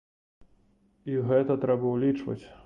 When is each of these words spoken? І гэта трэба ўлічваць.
І 1.11 1.19
гэта 1.29 1.59
трэба 1.67 1.85
ўлічваць. 1.95 2.41